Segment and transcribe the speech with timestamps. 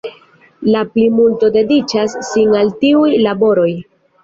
[0.75, 3.71] La plimulto dediĉas sin al tiuj laboroj.